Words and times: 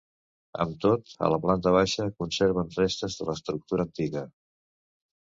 Amb 0.63 0.77
tot, 0.85 1.11
a 1.27 1.27
la 1.33 1.37
planta 1.43 1.73
baixa 1.75 2.07
conserven 2.21 2.71
restes 2.79 3.19
de 3.21 3.29
l'estructura 3.29 3.87
antiga. 3.89 4.25